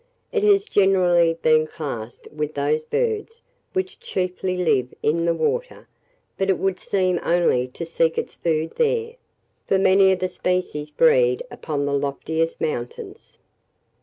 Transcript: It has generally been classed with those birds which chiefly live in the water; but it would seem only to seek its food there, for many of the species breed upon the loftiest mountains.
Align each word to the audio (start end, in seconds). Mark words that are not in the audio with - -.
It 0.31 0.41
has 0.41 0.63
generally 0.63 1.35
been 1.43 1.67
classed 1.67 2.27
with 2.33 2.55
those 2.55 2.85
birds 2.85 3.43
which 3.73 3.99
chiefly 3.99 4.57
live 4.57 4.91
in 5.03 5.25
the 5.25 5.33
water; 5.35 5.87
but 6.39 6.49
it 6.49 6.57
would 6.57 6.79
seem 6.79 7.19
only 7.21 7.67
to 7.67 7.85
seek 7.85 8.17
its 8.17 8.33
food 8.33 8.71
there, 8.77 9.13
for 9.67 9.77
many 9.77 10.11
of 10.11 10.17
the 10.17 10.29
species 10.29 10.89
breed 10.89 11.43
upon 11.51 11.85
the 11.85 11.93
loftiest 11.93 12.59
mountains. 12.59 13.37